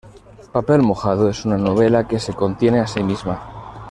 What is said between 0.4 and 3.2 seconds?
Papel mojado es una novela que se contiene a sí